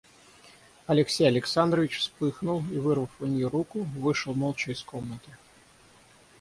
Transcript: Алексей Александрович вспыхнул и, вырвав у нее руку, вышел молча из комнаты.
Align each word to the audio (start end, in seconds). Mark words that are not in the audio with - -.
Алексей 0.87 1.25
Александрович 1.25 1.99
вспыхнул 1.99 2.63
и, 2.71 2.79
вырвав 2.79 3.11
у 3.19 3.27
нее 3.27 3.47
руку, 3.47 3.81
вышел 3.83 4.33
молча 4.33 4.71
из 4.71 4.81
комнаты. 4.81 5.29